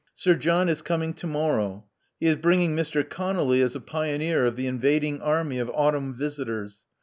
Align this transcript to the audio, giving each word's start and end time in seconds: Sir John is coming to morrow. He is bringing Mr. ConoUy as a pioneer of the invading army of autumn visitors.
Sir 0.15 0.33
John 0.33 0.67
is 0.67 0.81
coming 0.81 1.13
to 1.13 1.27
morrow. 1.27 1.85
He 2.19 2.25
is 2.25 2.35
bringing 2.35 2.75
Mr. 2.75 3.03
ConoUy 3.03 3.61
as 3.61 3.75
a 3.75 3.79
pioneer 3.79 4.47
of 4.47 4.55
the 4.55 4.65
invading 4.65 5.21
army 5.21 5.59
of 5.59 5.69
autumn 5.75 6.15
visitors. 6.15 6.81